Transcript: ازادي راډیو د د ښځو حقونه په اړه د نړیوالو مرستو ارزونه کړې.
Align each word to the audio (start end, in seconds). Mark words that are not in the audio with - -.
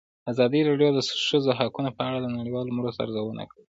ازادي 0.31 0.59
راډیو 0.69 0.89
د 0.93 0.97
د 0.97 0.99
ښځو 1.27 1.51
حقونه 1.59 1.89
په 1.97 2.01
اړه 2.07 2.19
د 2.21 2.27
نړیوالو 2.37 2.75
مرستو 2.77 3.03
ارزونه 3.05 3.43
کړې. 3.51 3.63